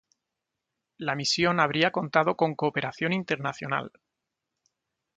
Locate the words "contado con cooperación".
1.91-3.13